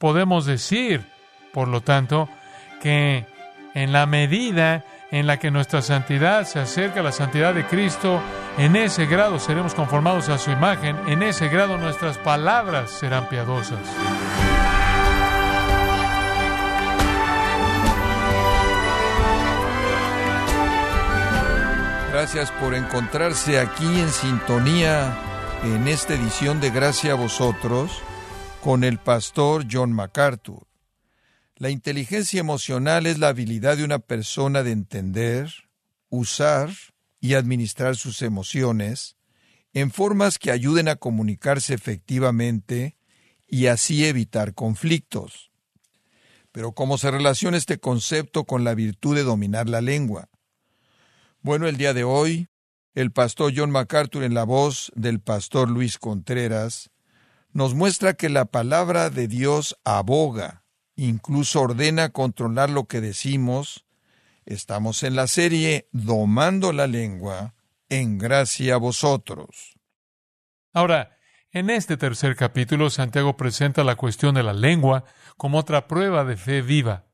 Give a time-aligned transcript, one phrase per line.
[0.00, 1.04] podemos decir,
[1.52, 2.28] por lo tanto,
[2.80, 3.26] que
[3.74, 8.20] en la medida en la que nuestra santidad se acerca a la santidad de Cristo,
[8.56, 13.78] en ese grado seremos conformados a su imagen, en ese grado nuestras palabras serán piadosas.
[22.10, 25.14] Gracias por encontrarse aquí en sintonía
[25.62, 28.02] en esta edición de Gracia a vosotros
[28.62, 30.66] con el pastor John MacArthur.
[31.56, 35.52] La inteligencia emocional es la habilidad de una persona de entender,
[36.10, 36.70] usar
[37.20, 39.16] y administrar sus emociones
[39.72, 42.96] en formas que ayuden a comunicarse efectivamente
[43.46, 45.50] y así evitar conflictos.
[46.52, 50.28] Pero ¿cómo se relaciona este concepto con la virtud de dominar la lengua?
[51.40, 52.48] Bueno, el día de hoy,
[52.94, 56.90] el pastor John MacArthur en la voz del pastor Luis Contreras
[57.52, 60.60] nos muestra que la palabra de Dios aboga
[61.00, 63.86] incluso ordena controlar lo que decimos.
[64.44, 67.54] Estamos en la serie Domando la lengua,
[67.88, 69.78] en gracia a vosotros.
[70.72, 71.16] Ahora,
[71.52, 75.04] en este tercer capítulo, Santiago presenta la cuestión de la lengua
[75.36, 77.06] como otra prueba de fe viva.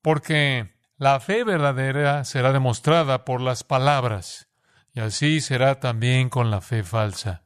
[0.00, 4.48] Porque la fe verdadera será demostrada por las palabras,
[4.94, 7.44] y así será también con la fe falsa.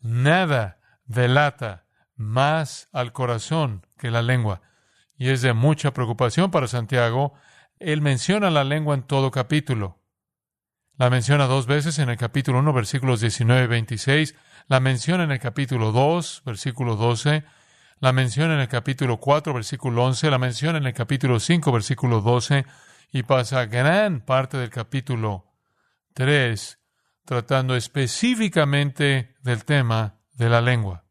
[0.00, 0.79] Nada
[1.10, 4.62] delata más al corazón que la lengua.
[5.18, 7.34] Y es de mucha preocupación para Santiago.
[7.78, 9.98] Él menciona la lengua en todo capítulo.
[10.96, 14.36] La menciona dos veces en el capítulo 1, versículos 19 y 26.
[14.68, 17.44] La menciona en el capítulo 2, versículo 12.
[17.98, 20.30] La menciona en el capítulo 4, versículo 11.
[20.30, 22.64] La menciona en el capítulo 5, versículo 12.
[23.12, 25.46] Y pasa gran parte del capítulo
[26.14, 26.78] 3
[27.24, 31.04] tratando específicamente del tema de la lengua.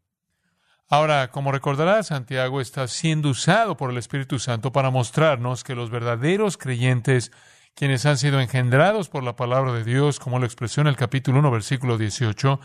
[0.89, 5.91] Ahora, como recordará, Santiago está siendo usado por el Espíritu Santo para mostrarnos que los
[5.91, 7.31] verdaderos creyentes,
[7.75, 11.39] quienes han sido engendrados por la palabra de Dios, como lo expresó en el capítulo
[11.39, 12.59] 1, versículo 18,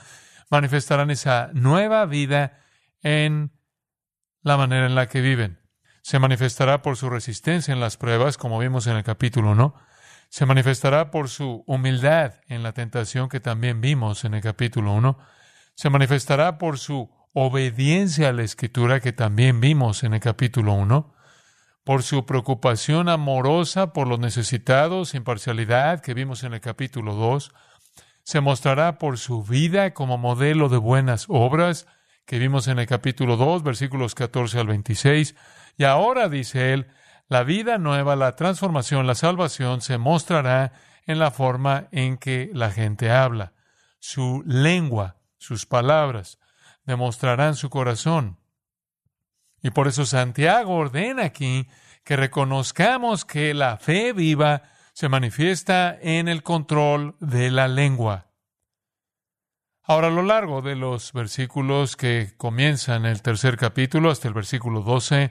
[0.51, 2.61] manifestarán esa nueva vida
[3.03, 3.53] en
[4.43, 5.61] la manera en la que viven.
[6.01, 9.75] Se manifestará por su resistencia en las pruebas, como vimos en el capítulo 1.
[10.31, 15.19] Se manifestará por su humildad en la tentación que también vimos en el capítulo 1.
[15.75, 21.13] Se manifestará por su obediencia a la escritura que también vimos en el capítulo 1,
[21.83, 27.53] por su preocupación amorosa por los necesitados, imparcialidad que vimos en el capítulo 2,
[28.23, 31.87] se mostrará por su vida como modelo de buenas obras
[32.25, 35.35] que vimos en el capítulo 2, versículos 14 al 26,
[35.77, 36.87] y ahora, dice él,
[37.29, 40.73] la vida nueva, la transformación, la salvación se mostrará
[41.07, 43.53] en la forma en que la gente habla,
[43.99, 46.39] su lengua, sus palabras,
[46.85, 48.39] demostrarán su corazón.
[49.63, 51.69] Y por eso Santiago ordena aquí
[52.03, 54.63] que reconozcamos que la fe viva
[54.95, 58.31] se manifiesta en el control de la lengua.
[59.83, 64.81] Ahora, a lo largo de los versículos que comienzan el tercer capítulo hasta el versículo
[64.81, 65.31] 12,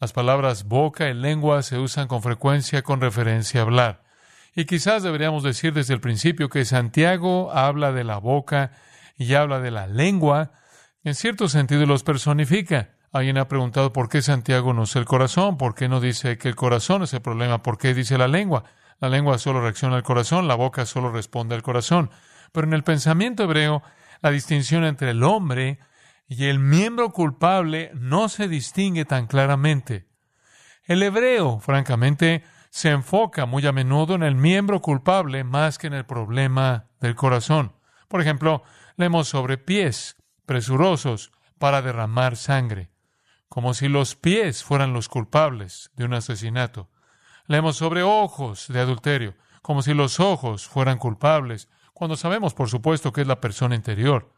[0.00, 4.04] las palabras boca y lengua se usan con frecuencia con referencia a hablar.
[4.54, 8.72] Y quizás deberíamos decir desde el principio que Santiago habla de la boca
[9.20, 10.50] y habla de la lengua
[11.04, 12.96] en cierto sentido los personifica.
[13.12, 16.48] Alguien ha preguntado por qué Santiago no usa el corazón, por qué no dice que
[16.48, 18.64] el corazón es el problema, por qué dice la lengua.
[18.98, 22.10] La lengua solo reacciona al corazón, la boca solo responde al corazón.
[22.52, 23.82] Pero en el pensamiento hebreo,
[24.22, 25.80] la distinción entre el hombre
[26.26, 30.06] y el miembro culpable no se distingue tan claramente.
[30.84, 35.94] El hebreo, francamente, se enfoca muy a menudo en el miembro culpable más que en
[35.94, 37.74] el problema del corazón.
[38.08, 38.64] Por ejemplo,
[39.00, 42.90] leemos sobre pies presurosos para derramar sangre,
[43.48, 46.90] como si los pies fueran los culpables de un asesinato.
[47.46, 53.12] Leemos sobre ojos de adulterio, como si los ojos fueran culpables, cuando sabemos, por supuesto,
[53.12, 54.34] que es la persona interior.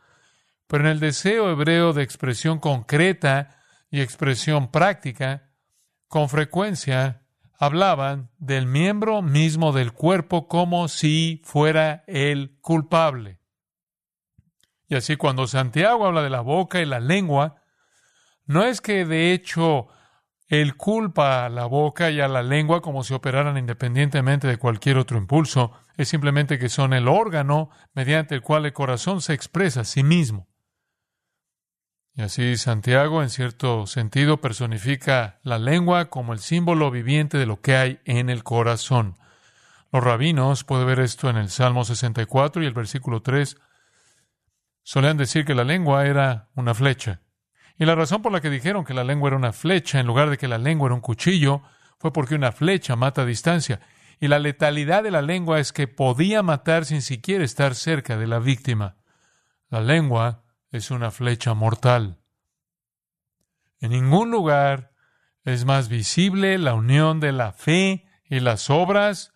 [0.69, 3.59] Pero en el deseo hebreo de expresión concreta
[3.91, 5.51] y expresión práctica,
[6.09, 7.23] con frecuencia
[7.59, 13.42] hablaban del miembro mismo del cuerpo como si fuera el culpable.
[14.93, 17.63] Y así cuando Santiago habla de la boca y la lengua,
[18.45, 19.89] no es que de hecho
[20.49, 24.99] él culpa a la boca y a la lengua como si operaran independientemente de cualquier
[24.99, 29.81] otro impulso, es simplemente que son el órgano mediante el cual el corazón se expresa
[29.81, 30.47] a sí mismo.
[32.13, 37.63] Y así Santiago, en cierto sentido, personifica la lengua como el símbolo viviente de lo
[37.63, 39.17] que hay en el corazón.
[39.91, 43.57] Los rabinos, puede ver esto en el Salmo 64 y el versículo 3,
[44.83, 47.21] Solían decir que la lengua era una flecha.
[47.79, 50.31] Y la razón por la que dijeron que la lengua era una flecha en lugar
[50.31, 51.63] de que la lengua era un cuchillo
[51.99, 53.81] fue porque una flecha mata a distancia.
[54.21, 58.27] Y la letalidad de la lengua es que podía matar sin siquiera estar cerca de
[58.27, 58.97] la víctima.
[59.69, 62.21] La lengua es una flecha mortal.
[63.81, 64.93] En ningún lugar
[65.45, 69.33] es más visible la unión de la fe y las obras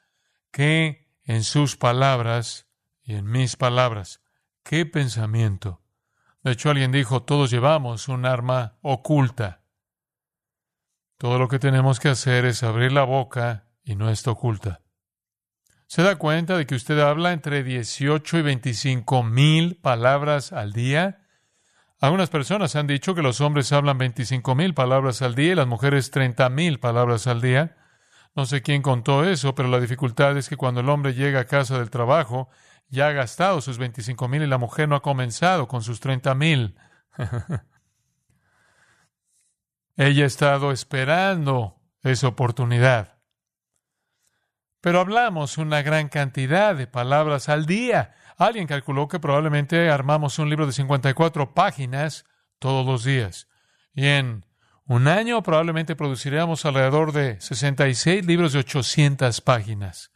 [0.52, 2.68] que en sus palabras
[3.02, 4.20] y en mis palabras.
[4.66, 5.80] ¡Qué pensamiento!
[6.42, 9.60] De hecho, alguien dijo, todos llevamos un arma oculta.
[11.18, 14.80] Todo lo que tenemos que hacer es abrir la boca y no está oculta.
[15.86, 21.24] ¿Se da cuenta de que usted habla entre 18 y 25 mil palabras al día?
[22.00, 25.68] Algunas personas han dicho que los hombres hablan 25 mil palabras al día y las
[25.68, 27.76] mujeres 30 mil palabras al día.
[28.34, 31.46] No sé quién contó eso, pero la dificultad es que cuando el hombre llega a
[31.46, 32.50] casa del trabajo,
[32.88, 36.34] ya ha gastado sus 25 mil y la mujer no ha comenzado con sus 30
[36.34, 36.76] mil.
[39.96, 43.16] Ella ha estado esperando esa oportunidad.
[44.80, 48.14] Pero hablamos una gran cantidad de palabras al día.
[48.36, 52.24] Alguien calculó que probablemente armamos un libro de 54 páginas
[52.58, 53.48] todos los días.
[53.94, 54.44] Y en
[54.84, 60.12] un año probablemente produciríamos alrededor de 66 libros de 800 páginas.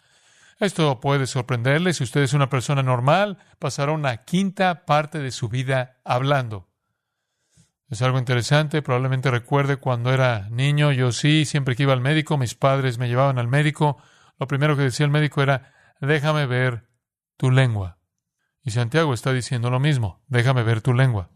[0.61, 1.95] Esto puede sorprenderle.
[1.95, 6.69] Si usted es una persona normal, pasará una quinta parte de su vida hablando.
[7.89, 8.83] Es algo interesante.
[8.83, 10.93] Probablemente recuerde cuando era niño.
[10.93, 13.97] Yo sí, siempre que iba al médico, mis padres me llevaban al médico.
[14.39, 16.91] Lo primero que decía el médico era, déjame ver
[17.39, 17.99] tu lengua.
[18.63, 21.31] Y Santiago está diciendo lo mismo, déjame ver tu lengua.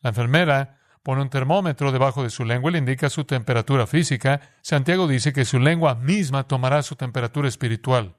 [0.00, 4.40] La enfermera pone un termómetro debajo de su lengua y le indica su temperatura física.
[4.62, 8.16] Santiago dice que su lengua misma tomará su temperatura espiritual.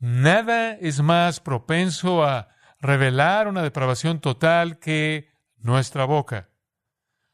[0.00, 2.48] Nada es más propenso a
[2.80, 6.48] revelar una depravación total que nuestra boca.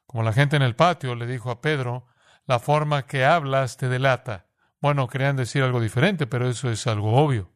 [0.07, 2.09] Como la gente en el patio le dijo a Pedro,
[2.45, 4.47] la forma que hablas te delata.
[4.81, 7.53] Bueno, querían decir algo diferente, pero eso es algo obvio.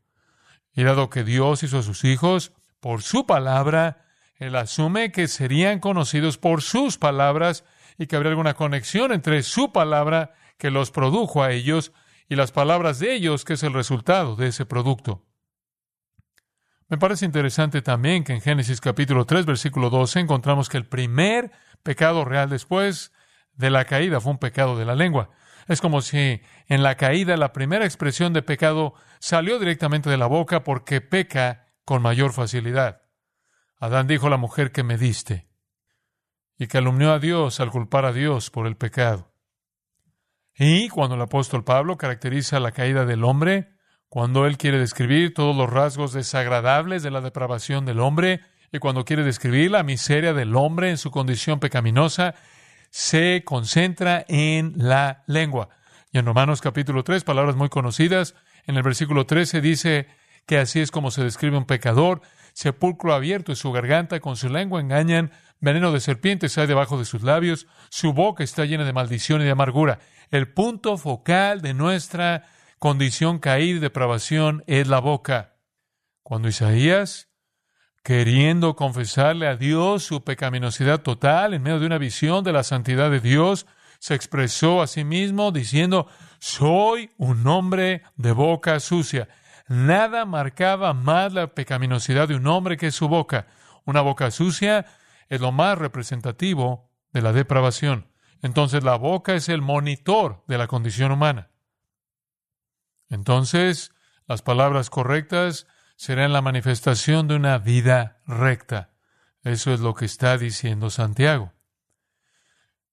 [0.72, 4.06] Y dado que Dios hizo a sus hijos por su palabra,
[4.36, 7.64] Él asume que serían conocidos por sus palabras
[7.98, 11.92] y que habría alguna conexión entre su palabra que los produjo a ellos
[12.30, 15.26] y las palabras de ellos, que es el resultado de ese producto.
[16.88, 21.50] Me parece interesante también que en Génesis capítulo 3, versículo 12, encontramos que el primer
[21.82, 23.12] pecado real después
[23.52, 25.30] de la caída fue un pecado de la lengua.
[25.66, 30.26] Es como si en la caída la primera expresión de pecado salió directamente de la
[30.26, 33.02] boca porque peca con mayor facilidad.
[33.76, 35.48] Adán dijo a la mujer que me diste
[36.56, 39.29] y calumnió a Dios al culpar a Dios por el pecado.
[40.62, 43.70] Y cuando el apóstol Pablo caracteriza la caída del hombre,
[44.10, 49.06] cuando él quiere describir todos los rasgos desagradables de la depravación del hombre, y cuando
[49.06, 52.34] quiere describir la miseria del hombre en su condición pecaminosa,
[52.90, 55.70] se concentra en la lengua.
[56.12, 58.34] Y en Romanos capítulo 3, palabras muy conocidas,
[58.66, 60.08] en el versículo 13 dice
[60.44, 62.20] que así es como se describe un pecador,
[62.60, 67.06] sepulcro abierto en su garganta, con su lengua engañan, veneno de serpientes hay debajo de
[67.06, 69.98] sus labios, su boca está llena de maldición y de amargura.
[70.30, 72.44] El punto focal de nuestra
[72.78, 75.56] condición caída y depravación es la boca.
[76.22, 77.30] Cuando Isaías,
[78.04, 83.10] queriendo confesarle a Dios su pecaminosidad total en medio de una visión de la santidad
[83.10, 83.64] de Dios,
[84.00, 86.08] se expresó a sí mismo diciendo,
[86.40, 89.30] soy un hombre de boca sucia.
[89.70, 93.46] Nada marcaba más la pecaminosidad de un hombre que su boca.
[93.84, 94.84] Una boca sucia
[95.28, 98.08] es lo más representativo de la depravación.
[98.42, 101.52] Entonces la boca es el monitor de la condición humana.
[103.10, 103.92] Entonces,
[104.26, 108.90] las palabras correctas serán la manifestación de una vida recta.
[109.44, 111.52] Eso es lo que está diciendo Santiago.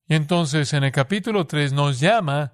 [0.08, 2.54] Y entonces en el capítulo 3 nos llama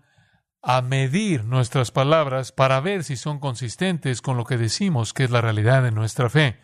[0.64, 5.30] a medir nuestras palabras para ver si son consistentes con lo que decimos que es
[5.30, 6.58] la realidad de nuestra fe.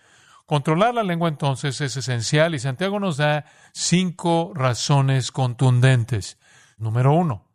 [0.45, 6.39] Controlar la lengua entonces es esencial y Santiago nos da cinco razones contundentes.
[6.77, 7.45] Número uno,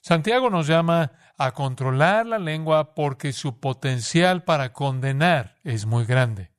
[0.00, 6.52] Santiago nos llama a controlar la lengua porque su potencial para condenar es muy grande.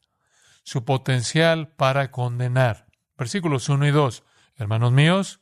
[0.64, 2.88] Su potencial para condenar.
[3.18, 4.24] Versículos 1 y 2.
[4.56, 5.40] Hermanos míos,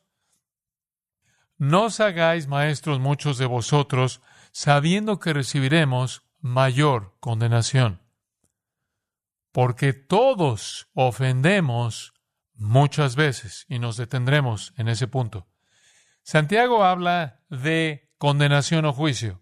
[1.57, 4.21] no os hagáis maestros muchos de vosotros,
[4.51, 8.07] sabiendo que recibiremos mayor condenación
[9.57, 12.13] porque todos ofendemos
[12.53, 15.47] muchas veces y nos detendremos en ese punto.
[16.21, 19.41] Santiago habla de condenación o juicio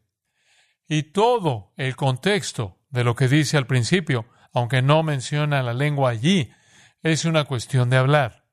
[0.88, 6.12] y todo el contexto de lo que dice al principio, aunque no menciona la lengua
[6.12, 6.50] allí,
[7.02, 8.46] es una cuestión de hablar.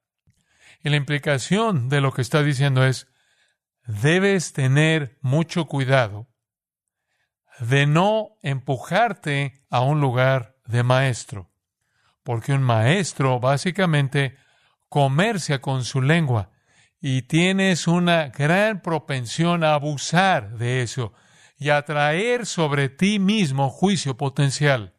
[0.83, 3.07] Y la implicación de lo que está diciendo es,
[3.87, 6.29] debes tener mucho cuidado
[7.61, 11.51] de no empujarte a un lugar de maestro,
[12.23, 14.37] porque un maestro básicamente
[14.89, 16.51] comercia con su lengua
[17.01, 21.13] y tienes una gran propensión a abusar de eso
[21.59, 24.95] y a traer sobre ti mismo juicio potencial.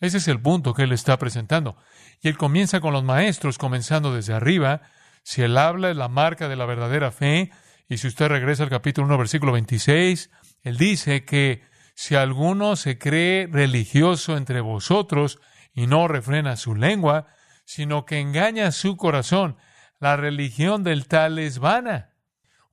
[0.00, 1.76] Ese es el punto que él está presentando.
[2.20, 4.82] Y él comienza con los maestros, comenzando desde arriba.
[5.22, 7.50] Si él habla es la marca de la verdadera fe,
[7.88, 10.30] y si usted regresa al capítulo 1, versículo 26,
[10.62, 11.62] él dice que
[11.94, 15.38] si alguno se cree religioso entre vosotros
[15.72, 17.26] y no refrena su lengua,
[17.64, 19.56] sino que engaña su corazón,
[20.00, 22.10] la religión del tal es vana.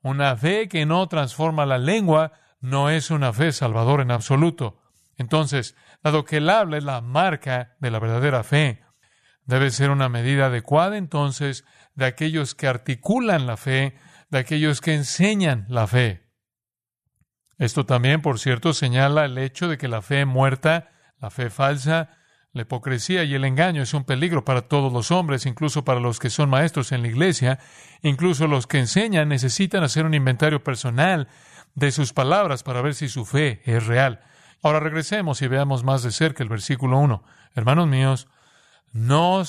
[0.01, 4.81] Una fe que no transforma la lengua no es una fe salvadora en absoluto.
[5.17, 8.83] Entonces, dado que el habla es la marca de la verdadera fe,
[9.45, 11.65] debe ser una medida adecuada entonces
[11.95, 13.95] de aquellos que articulan la fe,
[14.33, 16.23] de aquellos que enseñan la fe.
[17.59, 22.17] Esto también, por cierto, señala el hecho de que la fe muerta, la fe falsa,
[22.51, 26.17] la hipocresía y el engaño es un peligro para todos los hombres, incluso para los
[26.19, 27.59] que son maestros en la iglesia,
[28.01, 31.27] incluso los que enseñan necesitan hacer un inventario personal
[31.75, 34.21] de sus palabras para ver si su fe es real.
[34.63, 37.23] Ahora regresemos y veamos más de cerca el versículo 1.
[37.53, 38.27] Hermanos míos,
[38.93, 39.43] no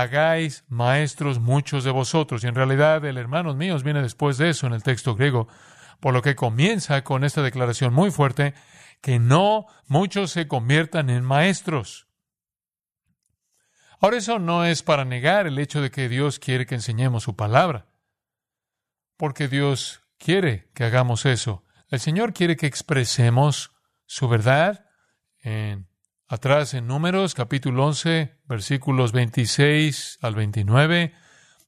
[0.00, 2.44] hagáis maestros muchos de vosotros.
[2.44, 5.48] Y en realidad el hermanos míos viene después de eso en el texto griego.
[6.00, 8.54] Por lo que comienza con esta declaración muy fuerte,
[9.00, 12.06] que no muchos se conviertan en maestros.
[14.00, 17.36] Ahora eso no es para negar el hecho de que Dios quiere que enseñemos su
[17.36, 17.86] palabra,
[19.16, 21.64] porque Dios quiere que hagamos eso.
[21.88, 23.72] El Señor quiere que expresemos
[24.06, 24.86] su verdad.
[25.38, 25.86] En,
[26.26, 31.14] atrás en Números, capítulo 11, versículos 26 al 29,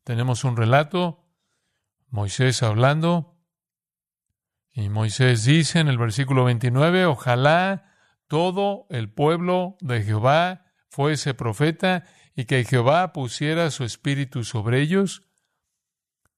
[0.05, 1.25] tenemos un relato,
[2.09, 3.37] Moisés hablando,
[4.73, 7.93] y Moisés dice en el versículo 29, ojalá
[8.29, 15.23] todo el pueblo de Jehová fuese profeta y que Jehová pusiera su espíritu sobre ellos.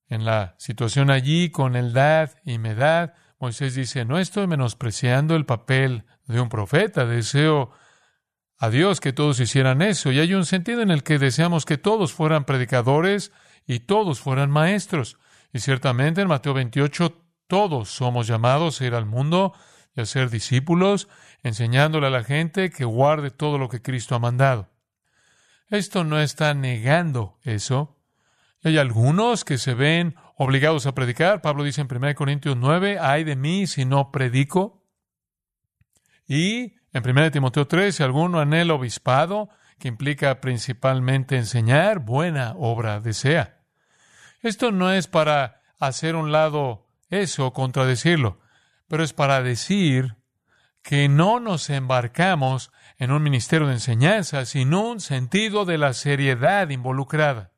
[0.06, 6.04] En la situación allí con Eldad y Medad, Moisés dice, no estoy menospreciando el papel
[6.26, 7.72] de un profeta, deseo
[8.58, 10.10] a Dios que todos hicieran eso.
[10.10, 13.32] Y hay un sentido en el que deseamos que todos fueran predicadores
[13.66, 15.16] y todos fueran maestros.
[15.52, 19.54] Y ciertamente en Mateo 28 todos somos llamados a ir al mundo
[19.94, 21.08] y a ser discípulos,
[21.42, 24.68] enseñándole a la gente que guarde todo lo que Cristo ha mandado.
[25.70, 27.96] Esto no está negando eso.
[28.64, 31.42] hay algunos que se ven obligados a predicar.
[31.42, 34.82] Pablo dice en 1 Corintios 9, ay de mí si no predico.
[36.26, 43.00] Y en 1 Timoteo 3, si alguno anhela obispado, que implica principalmente enseñar, buena obra
[43.00, 43.60] desea.
[44.40, 48.40] Esto no es para hacer un lado eso contradecirlo,
[48.88, 50.16] pero es para decir
[50.82, 56.68] que no nos embarcamos en un ministerio de enseñanza, sino un sentido de la seriedad
[56.70, 57.52] involucrada.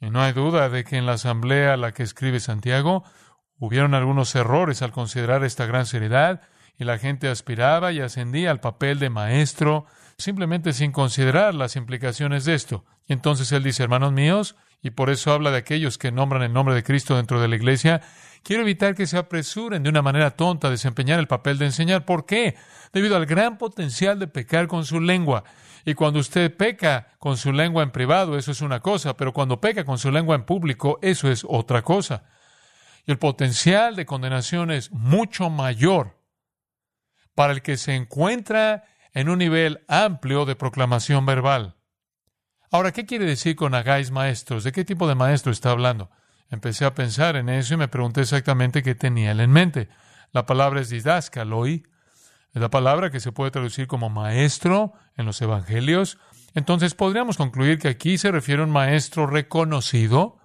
[0.00, 3.04] Y no hay duda de que en la asamblea a la que escribe Santiago
[3.58, 6.42] hubieron algunos errores al considerar esta gran seriedad,
[6.78, 9.86] y la gente aspiraba y ascendía al papel de maestro,
[10.18, 12.84] simplemente sin considerar las implicaciones de esto.
[13.06, 16.52] Y entonces él dice, hermanos míos, y por eso habla de aquellos que nombran el
[16.52, 18.02] nombre de Cristo dentro de la iglesia,
[18.44, 22.04] Quiero evitar que se apresuren de una manera tonta a desempeñar el papel de enseñar.
[22.04, 22.56] ¿Por qué?
[22.92, 25.44] Debido al gran potencial de pecar con su lengua.
[25.86, 29.62] Y cuando usted peca con su lengua en privado, eso es una cosa, pero cuando
[29.62, 32.24] peca con su lengua en público, eso es otra cosa.
[33.06, 36.18] Y el potencial de condenación es mucho mayor
[37.34, 41.76] para el que se encuentra en un nivel amplio de proclamación verbal.
[42.70, 44.64] Ahora, ¿qué quiere decir con hagáis maestros?
[44.64, 46.10] ¿De qué tipo de maestro está hablando?
[46.50, 49.88] Empecé a pensar en eso y me pregunté exactamente qué tenía él en mente.
[50.32, 51.84] La palabra es didascaloi,
[52.52, 56.18] es la palabra que se puede traducir como maestro en los evangelios.
[56.54, 60.38] Entonces podríamos concluir que aquí se refiere a un maestro reconocido,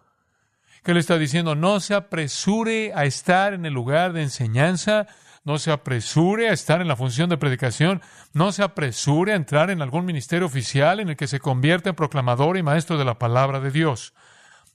[0.83, 5.07] que le está diciendo no se apresure a estar en el lugar de enseñanza,
[5.49, 8.03] no se apresure a estar en la función de predicación,
[8.33, 11.95] no se apresure a entrar en algún ministerio oficial en el que se convierta en
[11.95, 14.13] proclamador y maestro de la palabra de Dios.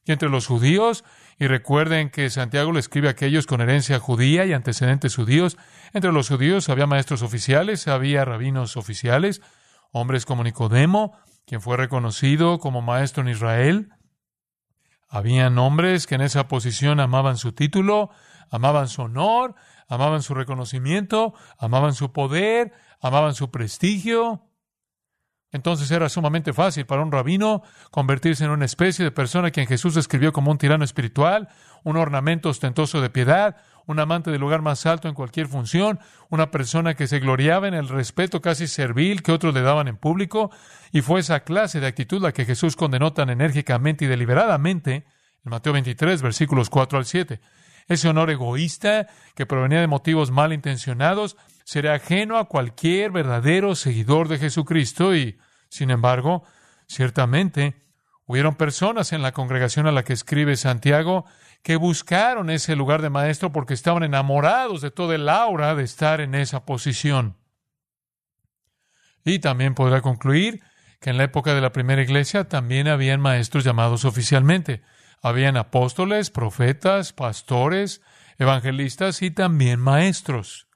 [0.04, 1.04] Y entre los judíos,
[1.38, 5.56] y recuerden que Santiago le escribe a aquellos con herencia judía y antecedentes judíos,
[5.92, 9.42] entre los judíos había maestros oficiales, había rabinos oficiales,
[9.92, 11.16] hombres como Nicodemo,
[11.46, 13.90] quien fue reconocido como maestro en Israel.
[15.08, 18.10] Habían hombres que en esa posición amaban su título,
[18.50, 19.54] amaban su honor,
[19.88, 24.42] amaban su reconocimiento, amaban su poder, amaban su prestigio.
[25.52, 29.94] Entonces era sumamente fácil para un rabino convertirse en una especie de persona quien Jesús
[29.94, 31.48] describió como un tirano espiritual,
[31.84, 36.50] un ornamento ostentoso de piedad, un amante del lugar más alto en cualquier función, una
[36.50, 40.50] persona que se gloriaba en el respeto casi servil que otros le daban en público,
[40.90, 45.06] y fue esa clase de actitud la que Jesús condenó tan enérgicamente y deliberadamente
[45.44, 47.40] en Mateo 23, versículos 4 al 7.
[47.88, 54.38] Ese honor egoísta que provenía de motivos malintencionados será ajeno a cualquier verdadero seguidor de
[54.38, 55.38] Jesucristo y,
[55.68, 56.44] sin embargo,
[56.86, 57.82] ciertamente
[58.26, 61.24] hubieron personas en la congregación a la que escribe Santiago
[61.62, 66.20] que buscaron ese lugar de maestro porque estaban enamorados de toda el aura de estar
[66.20, 67.38] en esa posición.
[69.24, 70.62] Y también podrá concluir
[71.00, 74.82] que en la época de la primera iglesia también habían maestros llamados oficialmente.
[75.22, 78.02] Habían apóstoles, profetas, pastores,
[78.38, 80.68] evangelistas y también maestros.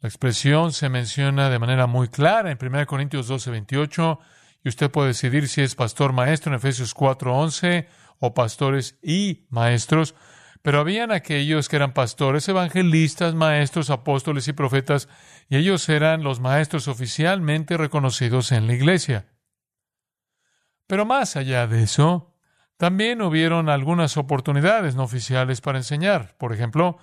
[0.00, 4.18] La expresión se menciona de manera muy clara en 1 Corintios 12, 28,
[4.64, 9.46] y usted puede decidir si es pastor maestro en Efesios 4, 11 o pastores y
[9.50, 10.14] maestros,
[10.62, 15.08] pero habían aquellos que eran pastores, evangelistas, maestros, apóstoles y profetas,
[15.48, 19.26] y ellos eran los maestros oficialmente reconocidos en la iglesia.
[20.86, 22.31] Pero más allá de eso,
[22.76, 26.34] también hubieron algunas oportunidades no oficiales para enseñar.
[26.38, 26.98] Por ejemplo,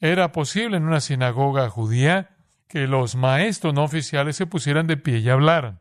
[0.00, 2.36] era posible en una sinagoga judía
[2.68, 5.80] que los maestros no oficiales se pusieran de pie y hablaran.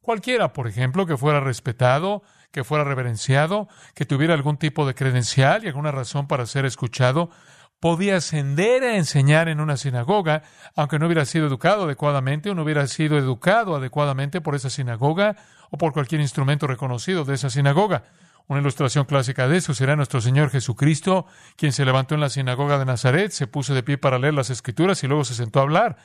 [0.00, 5.64] Cualquiera, por ejemplo, que fuera respetado, que fuera reverenciado, que tuviera algún tipo de credencial
[5.64, 7.30] y alguna razón para ser escuchado,
[7.80, 10.42] podía ascender a enseñar en una sinagoga,
[10.76, 15.36] aunque no hubiera sido educado adecuadamente o no hubiera sido educado adecuadamente por esa sinagoga
[15.70, 18.04] o por cualquier instrumento reconocido de esa sinagoga.
[18.48, 22.78] Una ilustración clásica de eso será nuestro Señor Jesucristo, quien se levantó en la sinagoga
[22.78, 25.62] de Nazaret, se puso de pie para leer las Escrituras y luego se sentó a
[25.62, 25.96] hablar.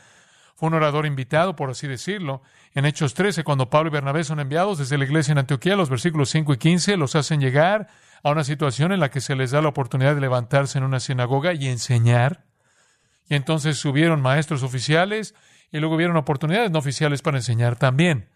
[0.56, 2.42] Fue un orador invitado, por así decirlo.
[2.74, 5.90] En Hechos 13, cuando Pablo y Bernabé son enviados desde la iglesia en Antioquía, los
[5.90, 7.88] versículos 5 y 15 los hacen llegar
[8.24, 11.02] a una situación en la que se les da la oportunidad de levantarse en una
[11.02, 12.46] sinagoga y enseñar.
[13.28, 15.36] Y entonces subieron maestros oficiales
[15.72, 18.30] y luego hubieron oportunidades no oficiales para enseñar también.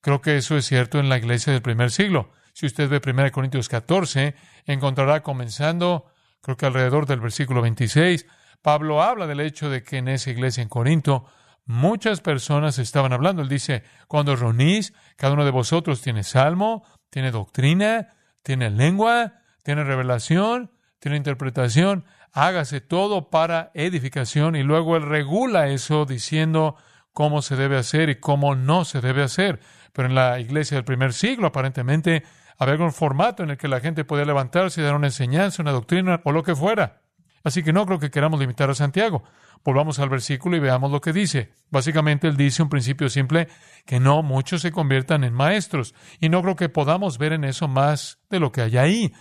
[0.00, 2.30] Creo que eso es cierto en la iglesia del primer siglo.
[2.54, 6.06] Si usted ve 1 Corintios 14, encontrará comenzando,
[6.40, 8.26] creo que alrededor del versículo 26,
[8.64, 11.26] Pablo habla del hecho de que en esa iglesia en Corinto
[11.66, 13.42] muchas personas estaban hablando.
[13.42, 18.08] Él dice, cuando reunís, cada uno de vosotros tiene salmo, tiene doctrina,
[18.42, 26.06] tiene lengua, tiene revelación, tiene interpretación, hágase todo para edificación y luego él regula eso
[26.06, 26.76] diciendo
[27.12, 29.60] cómo se debe hacer y cómo no se debe hacer.
[29.92, 32.22] Pero en la iglesia del primer siglo aparentemente
[32.56, 35.72] había algún formato en el que la gente podía levantarse y dar una enseñanza, una
[35.72, 37.03] doctrina o lo que fuera.
[37.44, 39.22] Así que no creo que queramos limitar a Santiago.
[39.62, 41.52] Volvamos al versículo y veamos lo que dice.
[41.70, 43.48] Básicamente él dice un principio simple,
[43.84, 45.94] que no muchos se conviertan en maestros.
[46.20, 49.12] Y no creo que podamos ver en eso más de lo que hay ahí.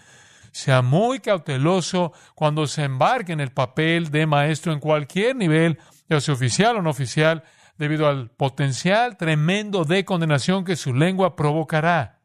[0.53, 6.21] Sea muy cauteloso cuando se embarque en el papel de maestro en cualquier nivel, ya
[6.21, 7.43] sea oficial o no oficial,
[7.77, 12.21] debido al potencial tremendo de condenación que su lengua provocará.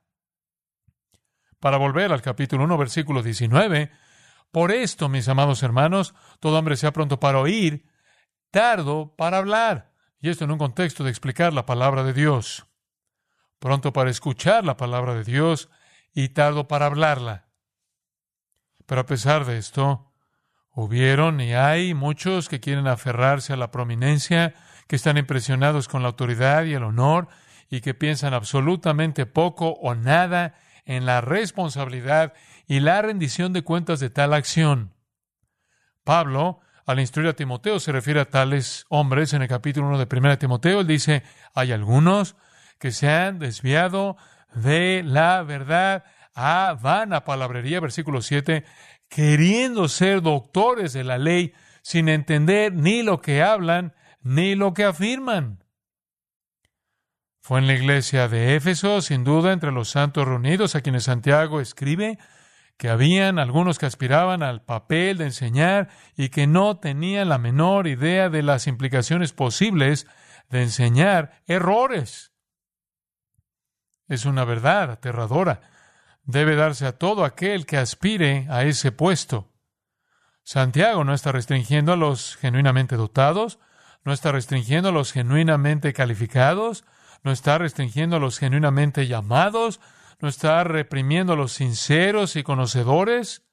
[1.58, 3.90] Para volver al capítulo 1, versículo 19,
[4.50, 7.84] por esto, mis amados hermanos, todo hombre sea pronto para oír,
[8.50, 9.92] tardo para hablar.
[10.20, 12.66] Y esto en un contexto de explicar la palabra de Dios.
[13.58, 15.68] Pronto para escuchar la palabra de Dios
[16.12, 17.48] y tardo para hablarla.
[18.86, 20.12] Pero a pesar de esto,
[20.70, 24.54] hubieron y hay muchos que quieren aferrarse a la prominencia,
[24.86, 27.28] que están impresionados con la autoridad y el honor
[27.68, 30.54] y que piensan absolutamente poco o nada
[30.86, 32.32] en la responsabilidad
[32.68, 34.92] y la rendición de cuentas de tal acción.
[36.04, 40.16] Pablo, al instruir a Timoteo, se refiere a tales hombres en el capítulo 1 de
[40.16, 40.80] 1 Timoteo.
[40.80, 41.22] Él dice,
[41.54, 42.36] hay algunos
[42.78, 44.16] que se han desviado
[44.54, 46.04] de la verdad
[46.34, 48.64] a vana palabrería, versículo 7,
[49.08, 54.84] queriendo ser doctores de la ley sin entender ni lo que hablan ni lo que
[54.84, 55.64] afirman.
[57.40, 61.62] Fue en la iglesia de Éfeso, sin duda, entre los santos reunidos a quienes Santiago
[61.62, 62.18] escribe,
[62.78, 67.88] que habían algunos que aspiraban al papel de enseñar y que no tenían la menor
[67.88, 70.06] idea de las implicaciones posibles
[70.48, 72.32] de enseñar errores.
[74.06, 75.60] Es una verdad aterradora.
[76.22, 79.52] Debe darse a todo aquel que aspire a ese puesto.
[80.44, 83.58] Santiago no está restringiendo a los genuinamente dotados,
[84.04, 86.84] no está restringiendo a los genuinamente calificados,
[87.24, 89.80] no está restringiendo a los genuinamente llamados,
[90.20, 93.46] no está reprimiendo a los sinceros y conocedores,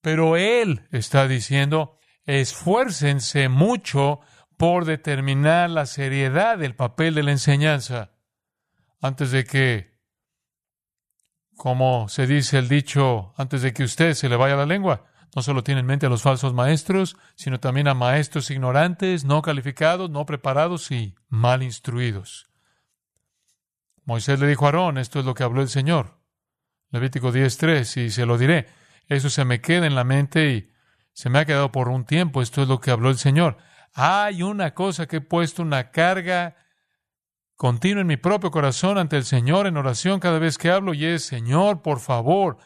[0.00, 4.20] pero Él está diciendo, esfuércense mucho
[4.56, 8.12] por determinar la seriedad del papel de la enseñanza
[9.00, 9.96] antes de que,
[11.56, 15.04] como se dice el dicho, antes de que usted se le vaya la lengua.
[15.36, 19.42] No solo tiene en mente a los falsos maestros, sino también a maestros ignorantes, no
[19.42, 22.47] calificados, no preparados y mal instruidos.
[24.08, 26.18] Moisés le dijo a Aarón, esto es lo que habló el Señor.
[26.88, 28.66] Levítico 10.3, y se lo diré.
[29.06, 30.72] Eso se me queda en la mente y
[31.12, 32.40] se me ha quedado por un tiempo.
[32.40, 33.58] Esto es lo que habló el Señor.
[33.92, 36.56] Hay una cosa que he puesto una carga
[37.54, 41.04] continua en mi propio corazón ante el Señor en oración cada vez que hablo y
[41.04, 42.56] es, Señor, por favor,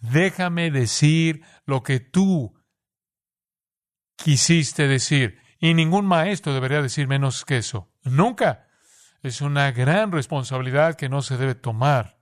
[0.00, 2.54] déjame decir lo que tú
[4.16, 5.40] quisiste decir.
[5.58, 7.92] Y ningún maestro debería decir menos que eso.
[8.02, 8.65] Nunca.
[9.26, 12.20] Es una gran responsabilidad que no se debe tomar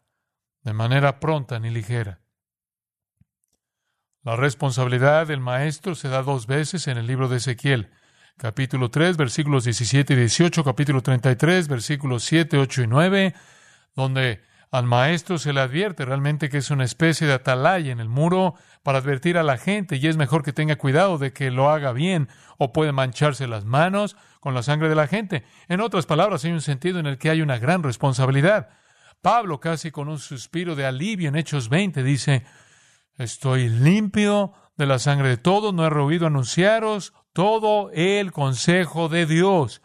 [0.62, 2.22] de manera pronta ni ligera.
[4.22, 7.90] La responsabilidad del maestro se da dos veces en el libro de Ezequiel.
[8.38, 13.34] Capítulo 3, versículos 17 y 18, capítulo 33, versículos 7, 8 y 9,
[13.94, 14.40] donde
[14.74, 18.54] al maestro se le advierte realmente que es una especie de atalaya en el muro
[18.82, 21.92] para advertir a la gente y es mejor que tenga cuidado de que lo haga
[21.92, 25.44] bien o puede mancharse las manos con la sangre de la gente.
[25.68, 28.68] En otras palabras, hay un sentido en el que hay una gran responsabilidad.
[29.22, 32.44] Pablo, casi con un suspiro de alivio en Hechos 20, dice,
[33.16, 39.26] estoy limpio de la sangre de todos, no he rehuido anunciaros todo el consejo de
[39.26, 39.82] Dios.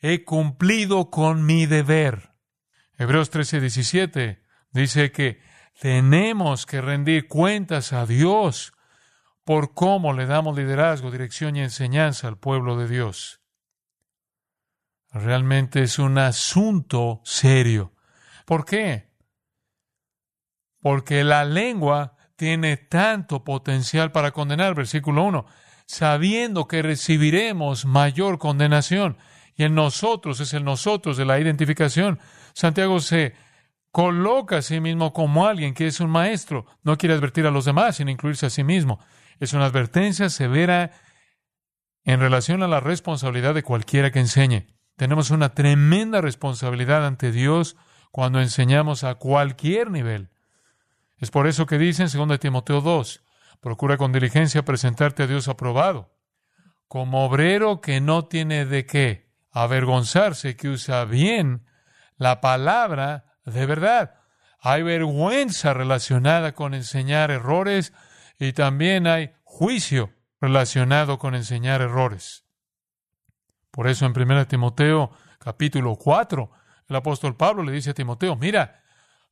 [0.00, 2.31] He cumplido con mi deber.
[3.02, 5.42] Hebreos 13, 17 dice que
[5.80, 8.74] tenemos que rendir cuentas a Dios
[9.42, 13.40] por cómo le damos liderazgo, dirección y enseñanza al pueblo de Dios.
[15.10, 17.92] Realmente es un asunto serio.
[18.46, 19.10] ¿Por qué?
[20.80, 24.76] Porque la lengua tiene tanto potencial para condenar.
[24.76, 25.44] Versículo 1.
[25.86, 29.18] Sabiendo que recibiremos mayor condenación.
[29.56, 32.20] Y en nosotros es el nosotros de la identificación.
[32.54, 33.34] Santiago se
[33.90, 36.66] coloca a sí mismo como alguien que es un maestro.
[36.82, 38.98] No quiere advertir a los demás sin incluirse a sí mismo.
[39.38, 40.92] Es una advertencia severa
[42.04, 44.66] en relación a la responsabilidad de cualquiera que enseñe.
[44.96, 47.76] Tenemos una tremenda responsabilidad ante Dios
[48.10, 50.30] cuando enseñamos a cualquier nivel.
[51.16, 53.22] Es por eso que dice en 2 Timoteo 2,
[53.60, 56.16] procura con diligencia presentarte a Dios aprobado,
[56.88, 61.64] como obrero que no tiene de qué avergonzarse, que usa bien
[62.22, 64.14] la palabra de verdad.
[64.60, 67.92] Hay vergüenza relacionada con enseñar errores
[68.38, 72.44] y también hay juicio relacionado con enseñar errores.
[73.72, 76.50] Por eso en 1 Timoteo capítulo 4,
[76.88, 78.82] el apóstol Pablo le dice a Timoteo, mira,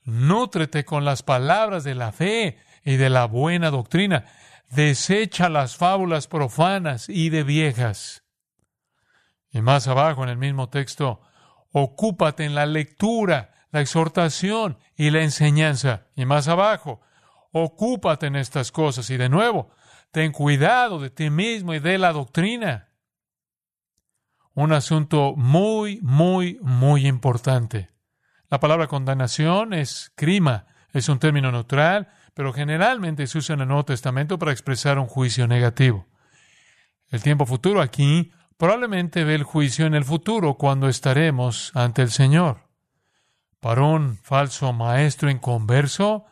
[0.02, 4.24] nútrete con las palabras de la fe y de la buena doctrina,
[4.68, 8.24] desecha las fábulas profanas y de viejas.
[9.52, 11.20] Y más abajo en el mismo texto,
[11.72, 16.06] ocúpate en la lectura, la exhortación y la enseñanza.
[16.14, 17.00] Y más abajo,
[17.52, 19.08] ocúpate en estas cosas.
[19.10, 19.70] Y de nuevo,
[20.10, 22.88] ten cuidado de ti mismo y de la doctrina.
[24.54, 27.90] Un asunto muy, muy, muy importante.
[28.48, 33.68] La palabra condenación es crima, es un término neutral, pero generalmente se usa en el
[33.68, 36.06] Nuevo Testamento para expresar un juicio negativo.
[37.10, 42.10] El tiempo futuro aquí probablemente ve el juicio en el futuro cuando estaremos ante el
[42.10, 42.68] Señor.
[43.58, 46.26] Para un falso maestro inconverso,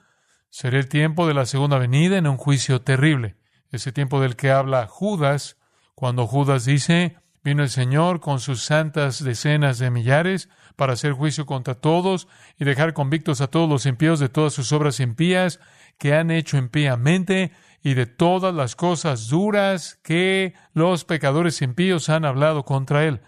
[0.51, 3.39] será el tiempo de la segunda venida en un juicio terrible.
[3.71, 5.57] Ese tiempo del que habla Judas,
[5.95, 11.47] cuando Judas dice, vino el Señor con sus santas decenas de millares para hacer juicio
[11.47, 15.61] contra todos y dejar convictos a todos los impíos de todas sus obras impías
[15.97, 22.25] que han hecho impíamente y de todas las cosas duras que los pecadores impíos han
[22.25, 23.21] hablado contra él.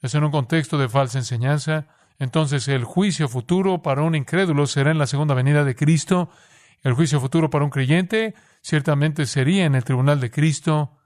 [0.00, 1.86] Es en un contexto de falsa enseñanza.
[2.18, 6.30] Entonces el juicio futuro para un incrédulo será en la segunda venida de Cristo.
[6.82, 10.98] El juicio futuro para un creyente ciertamente sería en el tribunal de Cristo,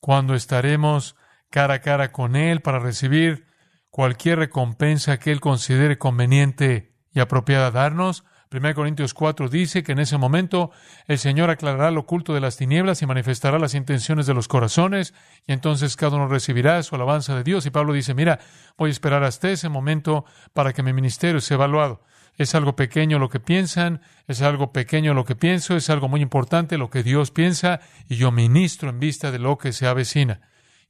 [0.00, 1.16] cuando estaremos
[1.50, 3.46] cara a cara con Él para recibir
[3.90, 8.24] cualquier recompensa que Él considere conveniente y apropiada darnos.
[8.50, 10.70] 1 Corintios 4 dice que en ese momento
[11.06, 15.12] el Señor aclarará lo oculto de las tinieblas y manifestará las intenciones de los corazones,
[15.46, 17.66] y entonces cada uno recibirá su alabanza de Dios.
[17.66, 18.40] Y Pablo dice, mira,
[18.78, 22.02] voy a esperar hasta ese momento para que mi ministerio sea evaluado.
[22.36, 26.22] Es algo pequeño lo que piensan, es algo pequeño lo que pienso, es algo muy
[26.22, 30.40] importante lo que Dios piensa, y yo ministro en vista de lo que se avecina.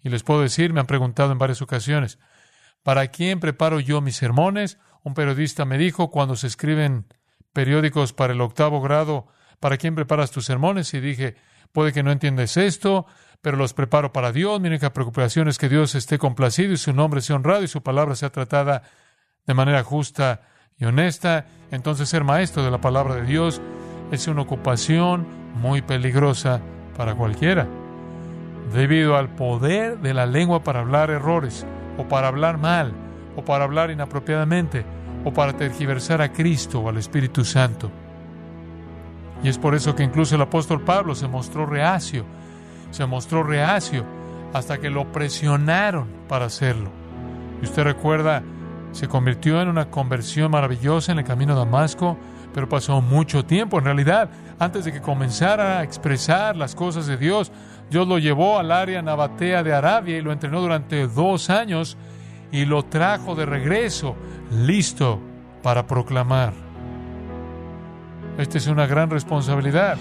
[0.01, 2.18] Y les puedo decir, me han preguntado en varias ocasiones,
[2.85, 4.79] ¿para quién preparo yo mis sermones?
[5.03, 7.07] Un periodista me dijo, cuando se escriben
[7.59, 9.27] periódicos para el octavo grado,
[9.59, 10.94] ¿para quién preparas tus sermones?
[10.94, 11.35] Y dije,
[11.73, 13.05] puede que no entiendes esto,
[13.42, 14.61] pero los preparo para Dios.
[14.61, 17.83] Mi única preocupación es que Dios esté complacido y su nombre sea honrado y su
[17.83, 18.85] palabra sea tratada
[19.44, 20.42] de manera justa
[20.79, 21.47] y honesta.
[21.73, 23.61] Entonces ser maestro de la palabra de Dios
[24.12, 26.61] es una ocupación muy peligrosa
[26.97, 27.66] para cualquiera,
[28.73, 31.66] debido al poder de la lengua para hablar errores,
[31.97, 32.92] o para hablar mal,
[33.35, 34.85] o para hablar inapropiadamente,
[35.24, 37.90] o para tergiversar a Cristo o al Espíritu Santo.
[39.42, 42.24] Y es por eso que incluso el apóstol Pablo se mostró reacio,
[42.90, 44.04] se mostró reacio
[44.52, 46.90] hasta que lo presionaron para hacerlo.
[47.62, 48.42] Y usted recuerda,
[48.92, 52.16] se convirtió en una conversión maravillosa en el camino a Damasco,
[52.54, 53.78] pero pasó mucho tiempo.
[53.78, 57.52] En realidad, antes de que comenzara a expresar las cosas de Dios,
[57.90, 61.96] Dios lo llevó al área nabatea de Arabia y lo entrenó durante dos años
[62.51, 64.17] y lo trajo de regreso,
[64.51, 65.21] listo
[65.63, 66.55] para proclamar.
[68.39, 69.99] Esta es una gran responsabilidad.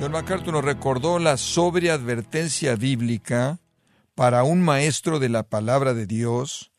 [0.00, 3.58] John MacArthur nos recordó la sobria advertencia bíblica
[4.14, 6.72] para un maestro de la palabra de Dios,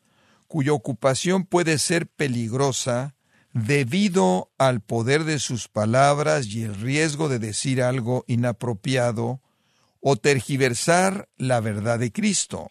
[0.48, 3.14] cuya ocupación puede ser peligrosa
[3.52, 9.40] debido al poder de sus palabras y el riesgo de decir algo inapropiado
[10.02, 12.70] o tergiversar la verdad de Cristo.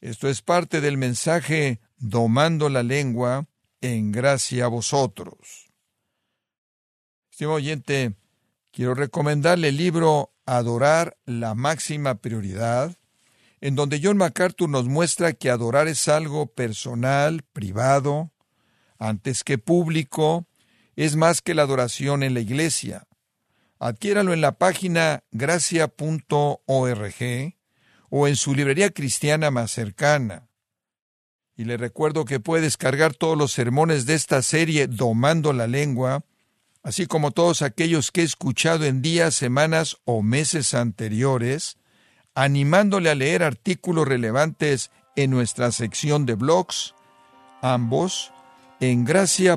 [0.00, 3.46] Esto es parte del mensaje domando la lengua
[3.82, 5.70] en gracia a vosotros.
[7.30, 8.14] Estimado oyente,
[8.72, 12.96] quiero recomendarle el libro Adorar la máxima prioridad,
[13.60, 18.32] en donde John MacArthur nos muestra que adorar es algo personal, privado,
[18.98, 20.48] antes que público,
[20.96, 23.06] es más que la adoración en la iglesia.
[23.80, 25.88] Adquiéralo en la página gracia.org
[28.10, 30.48] o en su librería cristiana más cercana.
[31.56, 36.24] Y le recuerdo que puede descargar todos los sermones de esta serie Domando la Lengua,
[36.82, 41.78] así como todos aquellos que he escuchado en días, semanas o meses anteriores,
[42.34, 46.94] animándole a leer artículos relevantes en nuestra sección de blogs,
[47.62, 48.30] ambos
[48.78, 49.56] en gracia.org.